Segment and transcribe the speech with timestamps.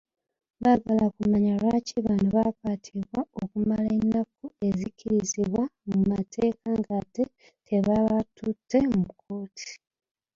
[0.63, 7.23] Baagala kumanya lwaki bano baakwatibwa okumala ennaku ezikkirizibwa mu mateeka ng'ate
[7.67, 9.69] tebabatutte mu kkooti.